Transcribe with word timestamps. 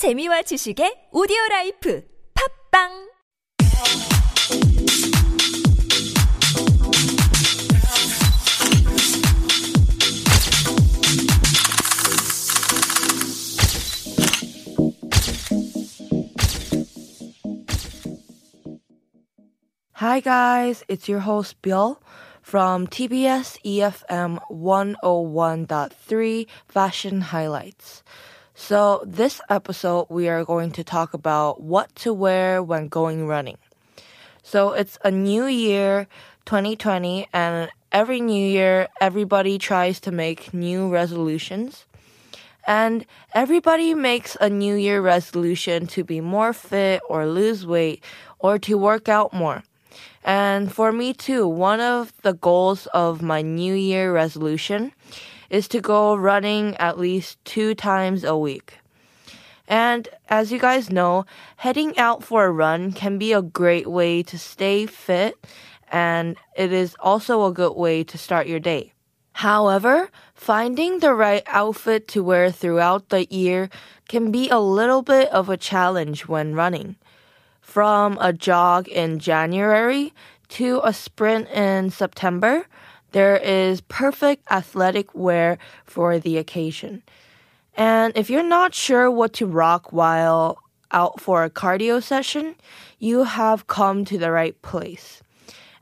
재미와 0.00 0.40
지식의 0.42 1.10
오디오 1.12 1.36
라이프 1.50 2.02
팝빵 2.72 3.10
Hi 20.00 20.20
guys, 20.20 20.82
it's 20.88 21.08
your 21.08 21.20
host 21.20 21.60
Bill 21.60 22.00
from 22.40 22.86
TBS 22.86 23.60
EFM 23.62 24.40
101.3 24.48 26.46
Fashion 26.66 27.20
Highlights. 27.20 28.02
So, 28.62 29.02
this 29.06 29.40
episode 29.48 30.06
we 30.10 30.28
are 30.28 30.44
going 30.44 30.70
to 30.72 30.84
talk 30.84 31.14
about 31.14 31.62
what 31.62 31.92
to 32.04 32.12
wear 32.12 32.62
when 32.62 32.88
going 32.88 33.26
running. 33.26 33.56
So, 34.42 34.72
it's 34.74 34.98
a 35.02 35.10
new 35.10 35.46
year, 35.46 36.06
2020, 36.44 37.26
and 37.32 37.70
every 37.90 38.20
new 38.20 38.46
year 38.46 38.86
everybody 39.00 39.56
tries 39.58 39.98
to 40.00 40.12
make 40.12 40.52
new 40.52 40.88
resolutions. 40.90 41.86
And 42.66 43.06
everybody 43.32 43.94
makes 43.94 44.36
a 44.40 44.50
new 44.50 44.74
year 44.74 45.00
resolution 45.00 45.86
to 45.88 46.04
be 46.04 46.20
more 46.20 46.52
fit 46.52 47.00
or 47.08 47.26
lose 47.26 47.66
weight 47.66 48.04
or 48.38 48.58
to 48.58 48.76
work 48.76 49.08
out 49.08 49.32
more. 49.32 49.64
And 50.22 50.70
for 50.70 50.92
me 50.92 51.14
too, 51.14 51.48
one 51.48 51.80
of 51.80 52.12
the 52.22 52.34
goals 52.34 52.86
of 52.92 53.22
my 53.22 53.40
new 53.40 53.74
year 53.74 54.12
resolution 54.12 54.92
is 55.50 55.68
to 55.68 55.80
go 55.80 56.14
running 56.14 56.76
at 56.76 56.98
least 56.98 57.44
two 57.44 57.74
times 57.74 58.24
a 58.24 58.36
week. 58.36 58.78
And 59.68 60.08
as 60.28 60.50
you 60.50 60.58
guys 60.58 60.90
know, 60.90 61.26
heading 61.56 61.96
out 61.98 62.24
for 62.24 62.44
a 62.44 62.50
run 62.50 62.92
can 62.92 63.18
be 63.18 63.32
a 63.32 63.42
great 63.42 63.86
way 63.86 64.22
to 64.24 64.38
stay 64.38 64.86
fit 64.86 65.36
and 65.90 66.36
it 66.56 66.72
is 66.72 66.96
also 67.00 67.44
a 67.44 67.52
good 67.52 67.74
way 67.74 68.04
to 68.04 68.16
start 68.16 68.46
your 68.46 68.60
day. 68.60 68.92
However, 69.32 70.10
finding 70.34 70.98
the 70.98 71.14
right 71.14 71.42
outfit 71.46 72.08
to 72.08 72.22
wear 72.22 72.50
throughout 72.50 73.08
the 73.08 73.26
year 73.26 73.70
can 74.08 74.30
be 74.30 74.48
a 74.48 74.58
little 74.58 75.02
bit 75.02 75.28
of 75.30 75.48
a 75.48 75.56
challenge 75.56 76.26
when 76.26 76.54
running. 76.54 76.96
From 77.60 78.18
a 78.20 78.32
jog 78.32 78.88
in 78.88 79.18
January 79.18 80.12
to 80.50 80.80
a 80.82 80.92
sprint 80.92 81.48
in 81.50 81.90
September, 81.90 82.66
there 83.12 83.36
is 83.36 83.80
perfect 83.82 84.50
athletic 84.50 85.14
wear 85.14 85.58
for 85.84 86.18
the 86.18 86.38
occasion. 86.38 87.02
And 87.76 88.12
if 88.16 88.30
you're 88.30 88.42
not 88.42 88.74
sure 88.74 89.10
what 89.10 89.32
to 89.34 89.46
rock 89.46 89.92
while 89.92 90.58
out 90.90 91.20
for 91.20 91.44
a 91.44 91.50
cardio 91.50 92.02
session, 92.02 92.56
you 92.98 93.24
have 93.24 93.66
come 93.66 94.04
to 94.04 94.18
the 94.18 94.30
right 94.30 94.60
place. 94.62 95.22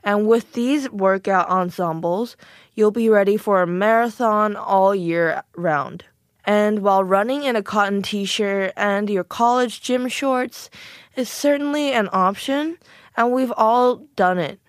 And 0.03 0.27
with 0.27 0.53
these 0.53 0.89
workout 0.89 1.49
ensembles, 1.49 2.37
you'll 2.73 2.91
be 2.91 3.09
ready 3.09 3.37
for 3.37 3.61
a 3.61 3.67
marathon 3.67 4.55
all 4.55 4.95
year 4.95 5.43
round. 5.55 6.05
And 6.45 6.79
while 6.79 7.03
running 7.03 7.43
in 7.43 7.55
a 7.55 7.61
cotton 7.61 8.01
t 8.01 8.25
shirt 8.25 8.73
and 8.77 9.09
your 9.09 9.23
college 9.23 9.81
gym 9.81 10.07
shorts 10.07 10.69
is 11.15 11.29
certainly 11.29 11.91
an 11.91 12.09
option, 12.13 12.77
and 13.17 13.31
we've 13.31 13.53
all 13.57 13.97
done 14.15 14.39
it. 14.39 14.59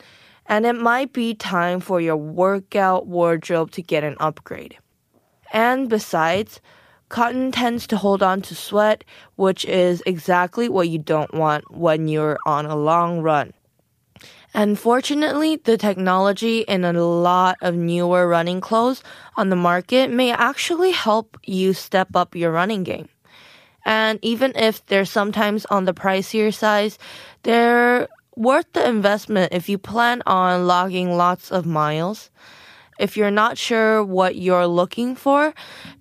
And 0.50 0.66
it 0.66 0.74
might 0.74 1.12
be 1.12 1.32
time 1.32 1.78
for 1.78 2.00
your 2.00 2.16
workout 2.16 3.06
wardrobe 3.06 3.70
to 3.70 3.82
get 3.82 4.02
an 4.02 4.16
upgrade. 4.18 4.76
And 5.52 5.88
besides, 5.88 6.60
cotton 7.08 7.52
tends 7.52 7.86
to 7.86 7.96
hold 7.96 8.20
on 8.20 8.42
to 8.42 8.56
sweat, 8.56 9.04
which 9.36 9.64
is 9.64 10.02
exactly 10.04 10.68
what 10.68 10.88
you 10.88 10.98
don't 10.98 11.32
want 11.32 11.70
when 11.70 12.08
you're 12.08 12.36
on 12.46 12.66
a 12.66 12.74
long 12.74 13.20
run. 13.20 13.52
Unfortunately, 14.52 15.54
the 15.54 15.78
technology 15.78 16.62
in 16.62 16.84
a 16.84 16.92
lot 16.92 17.56
of 17.62 17.76
newer 17.76 18.26
running 18.26 18.60
clothes 18.60 19.04
on 19.36 19.50
the 19.50 19.56
market 19.56 20.10
may 20.10 20.32
actually 20.32 20.90
help 20.90 21.38
you 21.44 21.72
step 21.72 22.16
up 22.16 22.34
your 22.34 22.50
running 22.50 22.82
game. 22.82 23.08
And 23.84 24.18
even 24.20 24.52
if 24.56 24.84
they're 24.86 25.04
sometimes 25.04 25.64
on 25.66 25.84
the 25.84 25.94
pricier 25.94 26.52
side, 26.52 26.98
they're 27.44 28.08
worth 28.36 28.72
the 28.72 28.88
investment 28.88 29.52
if 29.52 29.68
you 29.68 29.78
plan 29.78 30.22
on 30.26 30.66
logging 30.66 31.16
lots 31.16 31.50
of 31.50 31.66
miles. 31.66 32.30
If 32.98 33.16
you're 33.16 33.30
not 33.30 33.56
sure 33.56 34.04
what 34.04 34.36
you're 34.36 34.66
looking 34.66 35.16
for, 35.16 35.54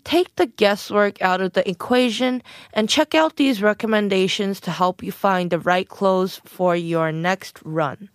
take 0.04 0.36
the 0.36 0.48
guesswork 0.48 1.22
out 1.22 1.40
of 1.40 1.54
the 1.54 1.68
equation 1.68 2.44
and 2.74 2.90
check 2.90 3.16
out 3.16 3.38
these 3.38 3.62
recommendations 3.62 4.60
to 4.62 4.72
help 4.72 5.02
you 5.02 5.14
find 5.14 5.50
the 5.50 5.60
right 5.60 5.88
clothes 5.88 6.42
for 6.44 6.76
your 6.76 7.14
next 7.14 7.60
run. 7.64 8.10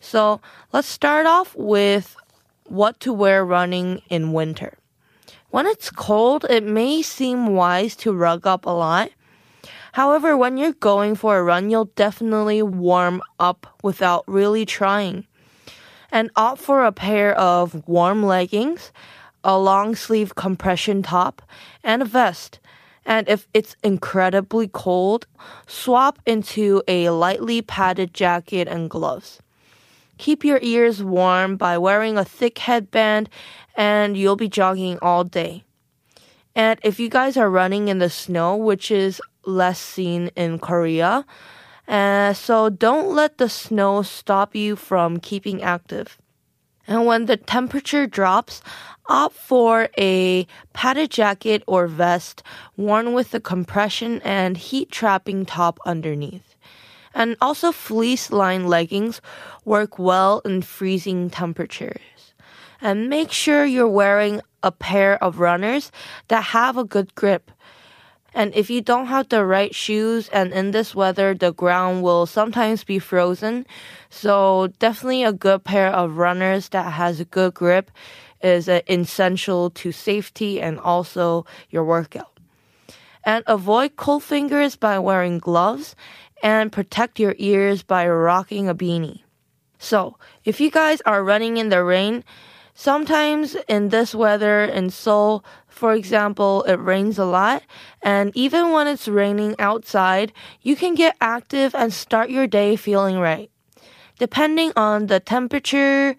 So 0.00 0.40
let's 0.72 0.88
start 0.88 1.26
off 1.26 1.54
with 1.56 2.16
what 2.64 3.00
to 3.00 3.12
wear 3.12 3.44
running 3.44 4.00
in 4.08 4.32
winter. 4.32 4.78
When 5.50 5.66
it's 5.66 5.90
cold, 5.90 6.46
it 6.48 6.64
may 6.64 7.02
seem 7.02 7.54
wise 7.54 7.94
to 7.96 8.12
rug 8.12 8.46
up 8.46 8.64
a 8.66 8.70
lot. 8.70 9.10
However, 9.94 10.36
when 10.36 10.56
you're 10.56 10.72
going 10.72 11.14
for 11.14 11.38
a 11.38 11.44
run, 11.44 11.70
you'll 11.70 11.92
definitely 11.94 12.60
warm 12.62 13.22
up 13.38 13.78
without 13.80 14.24
really 14.26 14.66
trying. 14.66 15.24
And 16.10 16.32
opt 16.34 16.60
for 16.60 16.84
a 16.84 16.90
pair 16.90 17.32
of 17.38 17.86
warm 17.86 18.24
leggings, 18.24 18.90
a 19.44 19.56
long 19.56 19.94
sleeve 19.94 20.34
compression 20.34 21.04
top, 21.04 21.42
and 21.84 22.02
a 22.02 22.04
vest. 22.04 22.58
And 23.06 23.28
if 23.28 23.46
it's 23.54 23.76
incredibly 23.84 24.66
cold, 24.66 25.28
swap 25.68 26.18
into 26.26 26.82
a 26.88 27.10
lightly 27.10 27.62
padded 27.62 28.12
jacket 28.12 28.66
and 28.66 28.90
gloves. 28.90 29.38
Keep 30.18 30.42
your 30.42 30.58
ears 30.60 31.04
warm 31.04 31.56
by 31.56 31.78
wearing 31.78 32.18
a 32.18 32.24
thick 32.24 32.58
headband 32.58 33.28
and 33.76 34.16
you'll 34.16 34.34
be 34.34 34.48
jogging 34.48 34.98
all 35.00 35.22
day. 35.22 35.62
And 36.56 36.80
if 36.82 36.98
you 36.98 37.08
guys 37.08 37.36
are 37.36 37.48
running 37.48 37.86
in 37.86 38.00
the 38.00 38.10
snow, 38.10 38.56
which 38.56 38.90
is 38.90 39.20
less 39.46 39.78
seen 39.78 40.30
in 40.36 40.58
Korea, 40.58 41.24
uh, 41.86 42.32
so 42.32 42.70
don't 42.70 43.14
let 43.14 43.38
the 43.38 43.48
snow 43.48 44.02
stop 44.02 44.54
you 44.54 44.76
from 44.76 45.20
keeping 45.20 45.62
active. 45.62 46.18
And 46.86 47.06
when 47.06 47.26
the 47.26 47.36
temperature 47.36 48.06
drops, 48.06 48.60
opt 49.06 49.36
for 49.36 49.88
a 49.98 50.46
padded 50.72 51.10
jacket 51.10 51.62
or 51.66 51.86
vest 51.86 52.42
worn 52.76 53.12
with 53.12 53.34
a 53.34 53.40
compression 53.40 54.20
and 54.22 54.56
heat 54.56 54.90
trapping 54.90 55.44
top 55.44 55.78
underneath. 55.84 56.56
And 57.14 57.36
also 57.40 57.70
fleece 57.70 58.30
lined 58.30 58.68
leggings 58.68 59.20
work 59.64 59.98
well 59.98 60.40
in 60.44 60.62
freezing 60.62 61.30
temperatures. 61.30 62.34
And 62.80 63.08
make 63.08 63.30
sure 63.30 63.64
you're 63.64 63.88
wearing 63.88 64.40
a 64.62 64.72
pair 64.72 65.22
of 65.22 65.38
runners 65.38 65.92
that 66.28 66.42
have 66.56 66.76
a 66.76 66.84
good 66.84 67.14
grip. 67.14 67.50
And 68.34 68.52
if 68.54 68.68
you 68.68 68.80
don't 68.80 69.06
have 69.06 69.28
the 69.28 69.46
right 69.46 69.72
shoes 69.72 70.28
and 70.28 70.52
in 70.52 70.72
this 70.72 70.94
weather, 70.94 71.34
the 71.34 71.52
ground 71.52 72.02
will 72.02 72.26
sometimes 72.26 72.82
be 72.82 72.98
frozen. 72.98 73.64
So 74.10 74.72
definitely 74.80 75.22
a 75.22 75.32
good 75.32 75.62
pair 75.62 75.88
of 75.88 76.18
runners 76.18 76.68
that 76.70 76.92
has 76.92 77.20
a 77.20 77.24
good 77.24 77.54
grip 77.54 77.92
is 78.42 78.68
uh, 78.68 78.80
essential 78.90 79.70
to 79.70 79.92
safety 79.92 80.60
and 80.60 80.80
also 80.80 81.46
your 81.70 81.84
workout. 81.84 82.38
And 83.24 83.44
avoid 83.46 83.96
cold 83.96 84.22
fingers 84.24 84.76
by 84.76 84.98
wearing 84.98 85.38
gloves 85.38 85.96
and 86.42 86.70
protect 86.70 87.18
your 87.18 87.34
ears 87.38 87.82
by 87.82 88.06
rocking 88.06 88.68
a 88.68 88.74
beanie. 88.74 89.22
So, 89.78 90.18
if 90.44 90.60
you 90.60 90.70
guys 90.70 91.00
are 91.06 91.24
running 91.24 91.56
in 91.56 91.68
the 91.68 91.82
rain, 91.82 92.24
sometimes 92.74 93.56
in 93.68 93.88
this 93.88 94.14
weather 94.14 94.64
in 94.64 94.90
Seoul, 94.90 95.44
for 95.68 95.94
example, 95.94 96.62
it 96.64 96.74
rains 96.74 97.18
a 97.18 97.24
lot, 97.24 97.62
and 98.02 98.30
even 98.34 98.70
when 98.70 98.86
it's 98.86 99.08
raining 99.08 99.54
outside, 99.58 100.32
you 100.62 100.76
can 100.76 100.94
get 100.94 101.16
active 101.20 101.74
and 101.74 101.92
start 101.92 102.30
your 102.30 102.46
day 102.46 102.76
feeling 102.76 103.18
right. 103.18 103.50
Depending 104.18 104.72
on 104.76 105.06
the 105.06 105.18
temperature, 105.18 106.16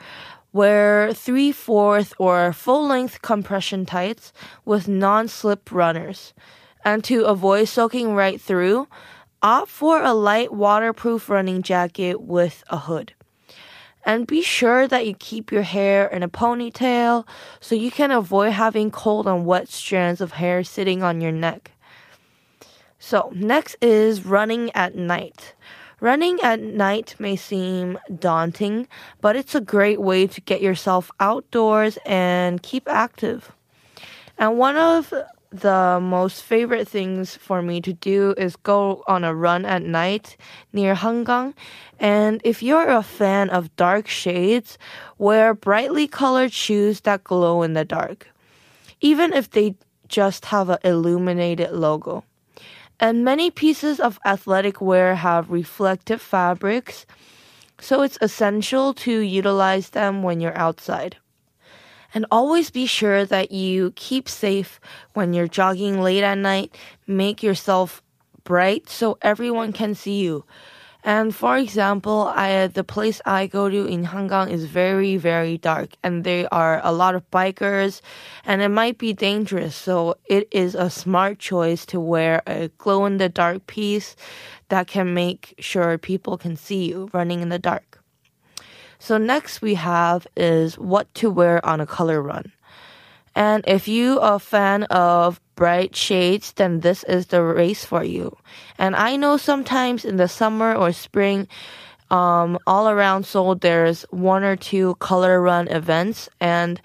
wear 0.52 1.14
3 1.14 1.54
4th 1.54 2.14
or 2.18 2.52
full 2.52 2.88
length 2.88 3.22
compression 3.22 3.86
tights 3.86 4.34
with 4.66 4.88
non 4.88 5.28
slip 5.28 5.72
runners. 5.72 6.34
And 6.84 7.04
to 7.06 7.26
avoid 7.26 7.68
soaking 7.68 8.14
right 8.14 8.40
through, 8.40 8.88
opt 9.42 9.70
for 9.70 10.04
a 10.04 10.14
light 10.14 10.54
waterproof 10.54 11.30
running 11.30 11.62
jacket 11.62 12.22
with 12.22 12.64
a 12.70 12.78
hood. 12.78 13.14
And 14.06 14.28
be 14.28 14.44
sure 14.44 14.88
that 14.88 15.08
you 15.08 15.16
keep 15.16 15.52
your 15.52 15.64
hair 15.64 16.08
in 16.08 16.22
a 16.22 16.30
ponytail 16.30 17.28
so 17.60 17.74
you 17.74 17.90
can 17.90 18.12
avoid 18.12 18.54
having 18.54 18.92
cold 18.92 19.28
and 19.28 19.46
wet 19.46 19.68
strands 19.68 20.22
of 20.22 20.34
hair 20.34 20.64
sitting 20.64 21.02
on 21.02 21.22
your 21.22 21.32
neck. 21.32 21.72
So, 23.00 23.32
next 23.36 23.76
is 23.82 24.26
running 24.26 24.72
at 24.76 24.96
night. 24.96 25.56
Running 26.00 26.40
at 26.42 26.60
night 26.60 27.16
may 27.20 27.36
seem 27.36 27.98
daunting, 28.20 28.88
but 29.22 29.36
it's 29.36 29.56
a 29.56 29.62
great 29.62 30.00
way 30.02 30.28
to 30.28 30.42
get 30.42 30.62
yourself 30.62 31.10
outdoors 31.20 31.98
and 32.06 32.62
keep 32.62 32.88
active. 32.88 33.52
And 34.38 34.58
one 34.58 34.76
of 34.76 35.14
the 35.62 36.00
most 36.02 36.44
favorite 36.44 36.88
things 36.88 37.36
for 37.36 37.62
me 37.62 37.82
to 37.82 37.94
do 37.94 38.34
is 38.38 38.56
go 38.56 39.04
on 39.08 39.24
a 39.24 39.34
run 39.34 39.66
at 39.66 39.82
night 39.82 40.38
near 40.74 40.96
Hangang. 40.96 41.54
And 42.00 42.42
if 42.44 42.62
you're 42.62 42.90
a 42.90 43.04
fan 43.04 43.50
of 43.50 43.76
dark 43.76 44.08
shades, 44.08 44.78
wear 45.18 45.54
brightly 45.54 46.08
colored 46.08 46.54
shoes 46.54 47.02
that 47.02 47.24
glow 47.24 47.64
in 47.64 47.74
the 47.74 47.86
dark, 47.86 48.28
even 49.02 49.34
if 49.34 49.52
they 49.52 49.76
just 50.08 50.46
have 50.46 50.70
an 50.70 50.80
illuminated 50.84 51.72
logo. 51.72 52.24
And 53.00 53.26
many 53.26 53.52
pieces 53.52 54.00
of 54.00 54.20
athletic 54.26 54.80
wear 54.80 55.16
have 55.16 55.52
reflective 55.52 56.22
fabrics, 56.22 57.06
so 57.80 58.02
it's 58.04 58.18
essential 58.22 58.94
to 58.94 59.20
utilize 59.20 59.90
them 59.90 60.24
when 60.24 60.40
you're 60.40 60.58
outside. 60.58 61.18
And 62.16 62.26
always 62.32 62.72
be 62.72 62.86
sure 62.86 63.26
that 63.26 63.52
you 63.52 63.92
keep 63.96 64.30
safe 64.30 64.80
when 65.14 65.34
you're 65.34 65.50
jogging 65.50 66.02
late 66.02 66.24
at 66.24 66.38
night. 66.38 66.74
Make 67.06 67.44
yourself 67.44 68.02
bright 68.46 68.90
so 68.90 69.18
everyone 69.22 69.74
can 69.74 69.94
see 69.94 70.22
you. 70.22 70.46
And 71.04 71.36
for 71.36 71.56
example, 71.56 72.32
I, 72.34 72.66
the 72.66 72.84
place 72.84 73.22
I 73.26 73.46
go 73.46 73.70
to 73.70 73.86
in 73.86 74.06
Hangang 74.06 74.50
is 74.50 74.66
very, 74.66 75.18
very 75.18 75.58
dark 75.58 75.90
and 76.02 76.24
there 76.24 76.52
are 76.52 76.82
a 76.84 76.92
lot 76.92 77.14
of 77.14 77.30
bikers 77.30 78.02
and 78.44 78.62
it 78.64 78.70
might 78.70 78.98
be 78.98 79.14
dangerous. 79.14 79.76
So 79.76 80.16
it 80.26 80.48
is 80.52 80.74
a 80.74 80.90
smart 80.90 81.38
choice 81.38 81.86
to 81.88 82.00
wear 82.00 82.42
a 82.48 82.70
glow 82.80 83.06
in 83.06 83.18
the 83.18 83.30
dark 83.30 83.68
piece 83.68 84.16
that 84.70 84.88
can 84.88 85.14
make 85.14 85.54
sure 85.60 86.00
people 86.00 86.38
can 86.38 86.56
see 86.56 86.86
you 86.90 87.10
running 87.14 87.42
in 87.42 87.50
the 87.50 87.60
dark. 87.60 88.02
So 89.00 89.18
next 89.18 89.62
we 89.62 89.76
have 89.76 90.28
is 90.36 90.78
what 90.78 91.14
to 91.16 91.30
wear 91.30 91.66
on 91.66 91.82
a 91.82 91.86
color 91.86 92.22
run. 92.22 92.52
And 93.36 93.64
if 93.68 93.88
you 93.88 94.20
are 94.22 94.36
a 94.36 94.40
fan 94.40 94.84
of 94.84 95.42
bright 95.56 95.96
shades, 95.96 96.54
then 96.54 96.80
this 96.80 97.04
is 97.04 97.28
the 97.28 97.44
race 97.44 97.84
for 97.84 98.04
you. 98.04 98.38
And 98.78 98.96
I 98.96 99.18
know 99.18 99.38
sometimes 99.38 100.06
in 100.06 100.16
the 100.16 100.28
summer 100.28 100.74
or 100.74 100.94
spring, 100.94 101.48
um, 102.12 102.60
all 102.68 102.88
around 102.88 103.26
Seoul, 103.26 103.56
there's 103.56 104.04
one 104.12 104.44
or 104.44 104.56
two 104.56 104.96
color 104.96 105.42
run 105.42 105.68
events, 105.68 106.30
and 106.40 106.80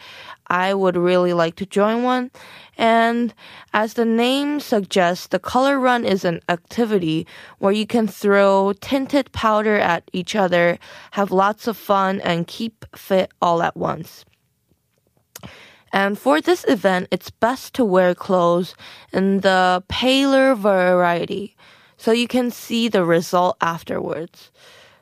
I 0.51 0.75
would 0.75 0.97
really 0.97 1.33
like 1.33 1.55
to 1.57 1.67
join 1.67 2.03
one. 2.03 2.31
And 2.77 3.33
as 3.73 3.95
the 3.95 4.05
name 4.05 4.61
suggests, 4.61 5.29
the 5.29 5.39
color 5.39 5.79
run 5.79 6.05
is 6.05 6.25
an 6.25 6.41
activity 6.49 7.27
where 7.59 7.73
you 7.73 7.87
can 7.87 8.09
throw 8.09 8.73
tinted 8.81 9.33
powder 9.33 9.77
at 9.77 10.11
each 10.13 10.35
other, 10.35 10.79
have 11.13 11.31
lots 11.31 11.67
of 11.67 11.77
fun, 11.77 12.21
and 12.21 12.47
keep 12.47 12.85
fit 12.97 13.31
all 13.41 13.63
at 13.63 13.77
once. 13.77 14.25
And 15.93 16.19
for 16.19 16.41
this 16.41 16.65
event, 16.69 17.09
it's 17.11 17.31
best 17.31 17.75
to 17.75 17.85
wear 17.85 18.15
clothes 18.15 18.75
in 19.13 19.41
the 19.41 19.83
paler 19.89 20.55
variety 20.55 21.57
so 21.97 22.13
you 22.13 22.29
can 22.29 22.51
see 22.51 22.89
the 22.89 23.05
result 23.05 23.57
afterwards. 23.61 24.51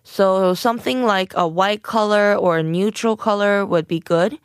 So 0.03 0.55
something 0.55 1.05
like 1.05 1.33
a 1.37 1.47
white 1.47 1.83
color 1.83 2.35
or 2.35 2.59
a 2.59 2.63
neutral 2.63 3.17
color 3.17 3.65
would 3.67 3.87
be 3.87 4.01
good. 4.01 4.39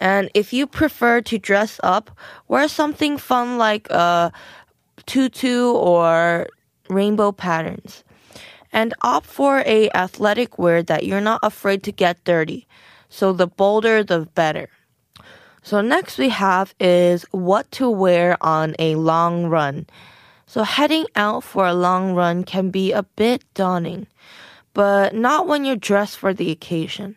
And 0.00 0.30
if 0.34 0.52
you 0.52 0.66
prefer 0.66 1.20
to 1.22 1.38
dress 1.38 1.80
up, 1.82 2.10
wear 2.48 2.68
something 2.68 3.18
fun 3.18 3.58
like 3.58 3.88
a 3.90 4.32
tutu 5.06 5.72
or 5.72 6.46
rainbow 6.88 7.32
patterns. 7.32 8.04
And 8.72 8.94
opt 9.02 9.26
for 9.26 9.62
a 9.66 9.90
athletic 9.90 10.58
wear 10.58 10.82
that 10.82 11.04
you're 11.04 11.20
not 11.20 11.40
afraid 11.42 11.82
to 11.84 11.92
get 11.92 12.24
dirty. 12.24 12.66
So 13.08 13.32
the 13.32 13.46
bolder 13.46 14.02
the 14.02 14.26
better. 14.34 14.68
So 15.62 15.80
next 15.80 16.18
we 16.18 16.28
have 16.28 16.74
is 16.78 17.24
what 17.32 17.70
to 17.72 17.90
wear 17.90 18.36
on 18.40 18.76
a 18.78 18.94
long 18.94 19.46
run. 19.46 19.86
So 20.46 20.62
heading 20.62 21.06
out 21.16 21.42
for 21.42 21.66
a 21.66 21.74
long 21.74 22.14
run 22.14 22.44
can 22.44 22.70
be 22.70 22.92
a 22.92 23.02
bit 23.02 23.42
daunting, 23.54 24.06
but 24.74 25.12
not 25.14 25.48
when 25.48 25.64
you're 25.64 25.74
dressed 25.74 26.18
for 26.18 26.32
the 26.32 26.52
occasion. 26.52 27.16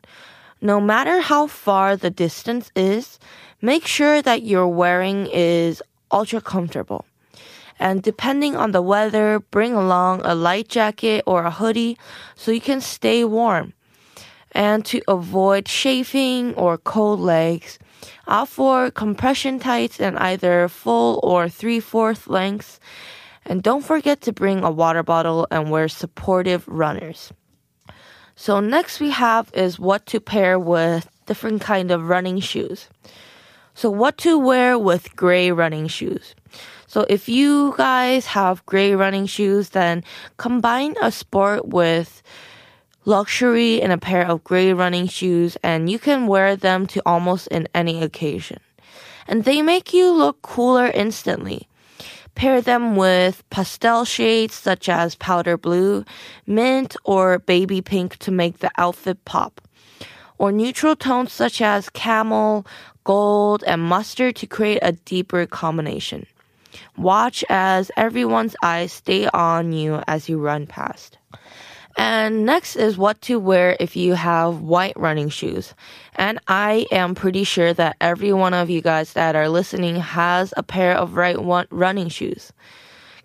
No 0.62 0.82
matter 0.82 1.22
how 1.22 1.48
far 1.48 1.96
the 1.96 2.10
distance 2.10 2.70
is, 2.76 3.18
make 3.62 3.88
sure 3.88 4.22
that 4.22 4.44
you're 4.44 4.68
wearing 4.68 5.28
is 5.32 5.82
ultra 6.12 6.42
comfortable. 6.42 7.06
And 7.80 8.04
depending 8.04 8.58
on 8.58 8.72
the 8.72 8.82
weather, 8.82 9.40
bring 9.40 9.74
along 9.74 10.22
a 10.26 10.36
light 10.36 10.68
jacket 10.68 11.24
or 11.26 11.44
a 11.44 11.52
hoodie 11.52 11.98
so 12.36 12.52
you 12.52 12.60
can 12.60 12.82
stay 12.82 13.24
warm. 13.24 13.72
And 14.52 14.84
to 14.88 15.02
avoid 15.08 15.66
chafing 15.66 16.54
or 16.56 16.78
cold 16.78 17.22
legs, 17.22 17.80
opt 18.28 18.52
for 18.52 18.92
compression 18.92 19.60
tights 19.60 20.02
in 20.02 20.18
either 20.18 20.68
full 20.68 21.22
or 21.24 21.48
three 21.48 21.80
fourth 21.80 22.28
lengths. 22.28 22.82
And 23.46 23.64
don't 23.64 23.86
forget 23.86 24.20
to 24.22 24.34
bring 24.34 24.64
a 24.66 24.72
water 24.72 25.04
bottle 25.04 25.48
and 25.50 25.72
wear 25.72 25.88
supportive 25.88 26.68
runners. 26.68 27.32
So 28.40 28.62
next 28.62 29.02
we 29.02 29.10
have 29.10 29.52
is 29.54 29.78
what 29.78 30.06
to 30.06 30.22
pair 30.22 30.58
with 30.58 31.10
different 31.26 31.60
kind 31.60 31.92
of 31.92 32.08
running 32.08 32.40
shoes. 32.40 32.88
So 33.74 33.90
what 33.90 34.18
to 34.20 34.40
wear 34.40 34.80
with 34.80 35.14
gray 35.14 35.52
running 35.52 35.90
shoes. 35.90 36.36
So 36.88 37.06
if 37.10 37.28
you 37.28 37.76
guys 37.76 38.28
have 38.28 38.66
gray 38.66 38.96
running 38.96 39.26
shoes, 39.26 39.72
then 39.72 40.06
combine 40.38 40.96
a 41.02 41.12
sport 41.12 41.68
with 41.68 42.24
luxury 43.04 43.82
in 43.82 43.92
a 43.92 43.98
pair 43.98 44.26
of 44.26 44.46
gray 44.46 44.72
running 44.72 45.08
shoes 45.08 45.58
and 45.62 45.90
you 45.90 46.00
can 46.00 46.26
wear 46.26 46.56
them 46.56 46.88
to 46.88 47.02
almost 47.06 47.48
in 47.48 47.68
any 47.76 48.02
occasion. 48.02 48.62
And 49.28 49.44
they 49.44 49.62
make 49.62 49.94
you 49.94 50.14
look 50.14 50.42
cooler 50.42 50.88
instantly. 50.88 51.69
Pair 52.40 52.62
them 52.62 52.96
with 52.96 53.44
pastel 53.50 54.06
shades 54.06 54.54
such 54.54 54.88
as 54.88 55.14
powder 55.16 55.58
blue, 55.58 56.06
mint, 56.48 56.96
or 57.04 57.40
baby 57.40 57.82
pink 57.82 58.16
to 58.20 58.32
make 58.32 58.60
the 58.60 58.72
outfit 58.78 59.26
pop. 59.26 59.60
Or 60.38 60.54
neutral 60.54 60.96
tones 60.96 61.34
such 61.34 61.62
as 61.62 61.90
camel, 61.90 62.66
gold, 63.04 63.66
and 63.68 63.82
mustard 63.82 64.38
to 64.38 64.48
create 64.48 64.80
a 64.82 64.94
deeper 64.94 65.46
combination. 65.48 66.28
Watch 66.96 67.44
as 67.50 67.92
everyone's 67.98 68.56
eyes 68.64 68.94
stay 68.94 69.28
on 69.34 69.74
you 69.74 70.02
as 70.08 70.30
you 70.30 70.40
run 70.40 70.66
past. 70.66 71.18
And 72.00 72.46
next 72.46 72.78
is 72.78 72.98
what 72.98 73.20
to 73.24 73.38
wear 73.40 73.76
if 73.78 73.98
you 73.98 74.14
have 74.14 74.62
white 74.62 74.96
running 74.96 75.28
shoes. 75.28 75.74
And 76.16 76.40
I 76.48 76.86
am 76.94 77.14
pretty 77.14 77.44
sure 77.44 77.74
that 77.74 77.98
every 78.00 78.32
one 78.32 78.54
of 78.54 78.70
you 78.70 78.82
guys 78.82 79.12
that 79.14 79.36
are 79.36 79.50
listening 79.50 79.98
has 79.98 80.54
a 80.56 80.64
pair 80.64 80.96
of 80.96 81.14
white 81.14 81.68
running 81.70 82.08
shoes. 82.08 82.54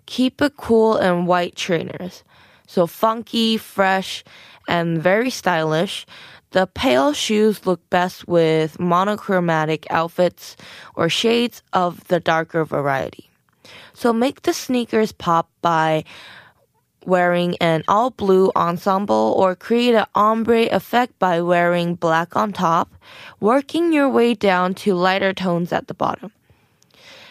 Keep 0.07 0.41
it 0.41 0.57
cool 0.57 0.97
and 0.97 1.25
white 1.25 1.55
trainers. 1.55 2.25
So 2.67 2.85
funky, 2.85 3.55
fresh, 3.55 4.25
and 4.67 5.01
very 5.01 5.29
stylish. 5.29 6.05
The 6.51 6.67
pale 6.67 7.13
shoes 7.13 7.65
look 7.65 7.89
best 7.89 8.27
with 8.27 8.77
monochromatic 8.77 9.87
outfits 9.89 10.57
or 10.95 11.07
shades 11.07 11.63
of 11.71 12.05
the 12.09 12.19
darker 12.19 12.65
variety. 12.65 13.29
So 13.93 14.11
make 14.11 14.41
the 14.41 14.53
sneakers 14.53 15.13
pop 15.13 15.49
by 15.61 16.03
wearing 17.07 17.57
an 17.57 17.83
all 17.87 18.09
blue 18.09 18.51
ensemble 18.55 19.33
or 19.37 19.55
create 19.55 19.95
an 19.95 20.05
ombre 20.15 20.63
effect 20.71 21.17
by 21.19 21.41
wearing 21.41 21.95
black 21.95 22.35
on 22.35 22.53
top, 22.53 22.93
working 23.39 23.93
your 23.93 24.09
way 24.09 24.33
down 24.33 24.73
to 24.73 24.93
lighter 24.93 25.33
tones 25.33 25.71
at 25.71 25.87
the 25.87 25.93
bottom. 25.93 26.31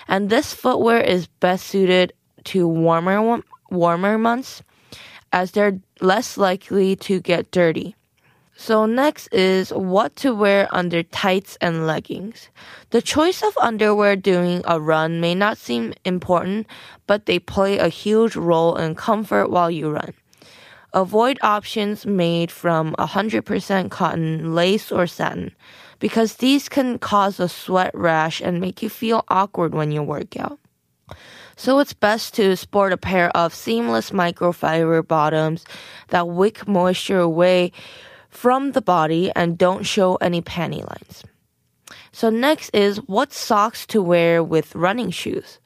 And 0.09 0.31
this 0.31 0.53
footwear 0.53 1.01
is 1.01 1.27
best 1.27 1.67
suited 1.67 2.13
to 2.45 2.69
warmer 2.69 3.43
warmer 3.71 4.19
months 4.19 4.63
as 5.33 5.51
they're 5.51 5.81
less 6.01 6.37
likely 6.37 6.95
to 6.97 7.21
get 7.21 7.51
dirty. 7.51 7.97
So 8.57 8.87
next 8.87 9.27
is 9.29 9.71
what 9.71 10.15
to 10.17 10.35
wear 10.35 10.69
under 10.71 11.03
tights 11.03 11.59
and 11.61 11.87
leggings. 11.87 12.49
The 12.91 13.03
choice 13.03 13.43
of 13.43 13.57
underwear 13.59 14.17
during 14.17 14.63
a 14.65 14.81
run 14.81 15.21
may 15.21 15.35
not 15.35 15.59
seem 15.59 15.93
important, 16.05 16.67
but 17.07 17.27
they 17.27 17.39
play 17.39 17.79
a 17.79 17.89
huge 17.89 18.37
role 18.37 18.77
in 18.77 18.95
comfort 18.95 19.51
while 19.51 19.71
you 19.71 19.91
run. 19.91 20.15
Avoid 20.93 21.39
options 21.43 22.07
made 22.07 22.53
from 22.53 22.95
100% 22.99 23.91
cotton, 23.91 24.55
lace, 24.55 24.93
or 24.93 25.09
satin 25.09 25.51
because 25.99 26.37
these 26.37 26.69
can 26.69 26.99
cause 26.99 27.41
a 27.41 27.49
sweat 27.49 27.91
rash 27.95 28.41
and 28.41 28.61
make 28.61 28.83
you 28.83 28.89
feel 28.89 29.25
awkward 29.29 29.75
when 29.75 29.91
you 29.91 30.03
work 30.03 30.37
out. 30.37 30.61
So 31.57 31.79
it's 31.79 31.93
best 31.93 32.35
to 32.35 32.57
sport 32.57 32.93
a 32.93 32.97
pair 32.97 33.31
of 33.37 33.55
seamless 33.55 34.11
microfiber 34.11 35.07
bottoms 35.07 35.65
that 36.09 36.29
wick 36.29 36.69
moisture 36.69 37.21
away 37.21 37.73
from 38.35 38.73
the 38.73 38.83
body 38.83 39.31
and 39.35 39.57
don't 39.57 39.85
show 39.85 40.17
any 40.17 40.43
panty 40.43 40.81
lines. 40.81 41.25
So 42.13 42.31
next 42.31 42.71
is 42.75 42.99
what 43.07 43.33
socks 43.33 43.87
to 43.87 44.03
wear 44.03 44.43
with 44.43 44.75
running 44.75 45.11
shoes. 45.11 45.59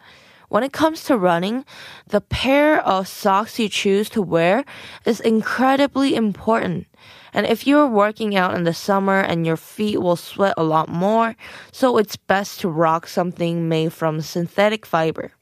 When 0.49 0.63
it 0.63 0.73
comes 0.73 1.05
to 1.05 1.19
running, 1.19 1.65
the 2.07 2.21
pair 2.21 2.81
of 2.81 3.09
socks 3.09 3.59
you 3.59 3.69
choose 3.69 4.09
to 4.11 4.23
wear 4.23 4.65
is 5.05 5.21
incredibly 5.21 6.15
important. 6.15 6.87
And 7.35 7.47
if 7.47 7.67
you're 7.67 7.87
working 7.87 8.37
out 8.37 8.55
in 8.55 8.65
the 8.65 8.73
summer 8.73 9.21
and 9.21 9.47
your 9.47 9.59
feet 9.59 10.01
will 10.01 10.17
sweat 10.17 10.55
a 10.57 10.65
lot 10.65 10.89
more, 10.89 11.37
so 11.73 11.99
it's 11.99 12.17
best 12.17 12.61
to 12.61 12.69
rock 12.69 13.07
something 13.07 13.69
made 13.69 13.93
from 13.93 14.21
synthetic 14.21 14.87
fiber. 14.87 15.33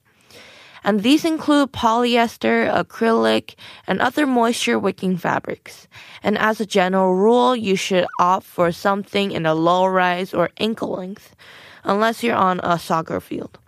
And 0.87 1.03
these 1.03 1.25
include 1.25 1.73
polyester, 1.73 2.73
acrylic, 2.73 3.57
and 3.89 4.01
other 4.01 4.25
moisture 4.25 4.79
wicking 4.79 5.17
fabrics. 5.17 5.89
And 6.23 6.39
as 6.39 6.61
a 6.61 6.65
general 6.65 7.17
rule, 7.17 7.57
you 7.57 7.75
should 7.75 8.07
opt 8.21 8.47
for 8.47 8.71
something 8.71 9.33
in 9.33 9.47
a 9.47 9.55
low 9.55 9.85
rise 9.87 10.33
or 10.33 10.51
ankle 10.59 10.91
length, 10.91 11.35
unless 11.83 12.23
you're 12.23 12.37
on 12.37 12.61
a 12.63 12.79
soccer 12.79 13.19
field. 13.19 13.59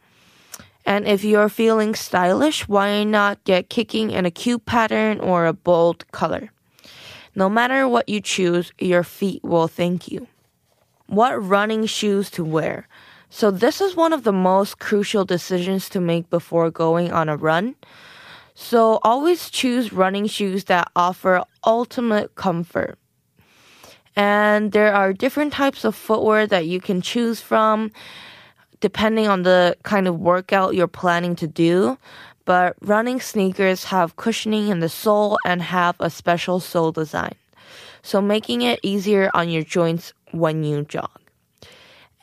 And 0.87 1.09
if 1.09 1.25
you're 1.25 1.49
feeling 1.49 1.97
stylish, 1.97 2.69
why 2.69 3.03
not 3.03 3.43
get 3.43 3.69
kicking 3.69 4.13
in 4.13 4.25
a 4.25 4.31
cute 4.31 4.65
pattern 4.65 5.19
or 5.19 5.47
a 5.47 5.53
bold 5.53 6.09
color? 6.13 6.53
No 7.35 7.49
matter 7.49 7.89
what 7.89 8.09
you 8.09 8.21
choose, 8.21 8.73
your 8.79 9.03
feet 9.03 9.43
will 9.43 9.67
thank 9.67 10.07
you. 10.07 10.29
What 11.09 11.35
running 11.43 11.87
shoes 11.87 12.31
to 12.31 12.45
wear? 12.45 12.87
So, 13.31 13.51
this 13.51 13.81
is 13.81 13.95
one 13.95 14.13
of 14.13 14.25
the 14.25 14.33
most 14.33 14.79
crucial 14.79 15.25
decisions 15.25 15.89
to 15.91 16.01
make 16.01 16.31
before 16.31 16.71
going 16.71 17.13
on 17.13 17.29
a 17.29 17.37
run. 17.37 17.75
So, 18.55 18.99
always 19.03 19.51
choose 19.51 19.93
running 19.93 20.27
shoes 20.27 20.65
that 20.65 20.91
offer 20.97 21.45
ultimate 21.65 22.35
comfort. 22.35 22.99
And 24.17 24.73
there 24.73 24.93
are 24.93 25.13
different 25.13 25.53
types 25.53 25.85
of 25.85 25.95
footwear 25.95 26.47
that 26.47 26.67
you 26.67 26.81
can 26.81 27.03
choose 27.03 27.41
from 27.41 27.93
depending 28.81 29.29
on 29.29 29.43
the 29.43 29.77
kind 29.83 30.09
of 30.09 30.19
workout 30.19 30.75
you're 30.75 30.89
planning 30.89 31.37
to 31.37 31.47
do. 31.47 31.99
But 32.45 32.77
running 32.81 33.21
sneakers 33.21 33.85
have 33.85 34.17
cushioning 34.17 34.69
in 34.69 34.81
the 34.81 34.89
sole 34.89 35.39
and 35.45 35.61
have 35.61 35.97
a 36.01 36.09
special 36.09 36.61
sole 36.61 36.93
design. 36.93 37.35
So 38.03 38.23
making 38.23 38.63
it 38.63 38.81
easier 38.83 39.31
on 39.35 39.51
your 39.51 39.63
joints 39.63 40.15
when 40.31 40.65
you 40.65 40.85
jog. 40.85 41.28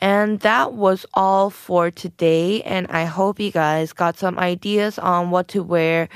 And 0.00 0.40
that 0.40 0.72
was 0.74 1.06
all 1.14 1.48
for 1.50 1.90
today. 1.90 2.62
And 2.62 2.86
I 2.88 3.04
hope 3.04 3.38
you 3.40 3.50
guys 3.50 3.92
got 3.92 4.16
some 4.18 4.38
ideas 4.38 4.98
on 4.98 5.30
what 5.30 5.48
to 5.48 5.62
wear 5.62 6.08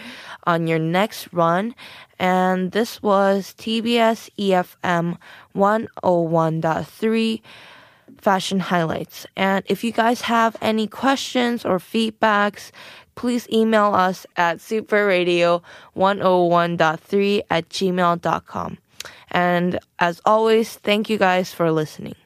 on 0.45 0.67
your 0.67 0.79
next 0.79 1.29
run. 1.33 1.75
And 2.19 2.73
this 2.73 3.03
was 3.03 3.55
TBS 3.59 4.31
EFM 4.39 5.17
101.3 5.55 7.43
fashion 8.19 8.61
highlights. 8.61 9.27
And 9.37 9.65
if 9.67 9.83
you 9.83 9.93
guys 9.93 10.21
have 10.23 10.57
any 10.61 10.87
questions 10.87 11.65
or 11.65 11.79
feedbacks, 11.79 12.71
please 13.15 13.49
email 13.51 13.95
us 13.95 14.27
at 14.37 14.59
superradio101.3 14.59 17.43
at 17.51 17.69
gmail.com. 17.71 18.79
And 19.31 19.79
as 19.99 20.21
always, 20.25 20.75
thank 20.75 21.09
you 21.09 21.17
guys 21.17 21.55
for 21.55 21.73
listening. 21.73 22.17